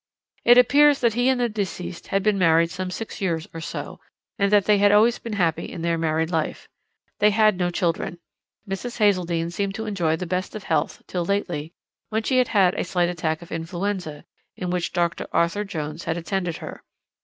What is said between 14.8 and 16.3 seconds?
Dr. Arthur Jones had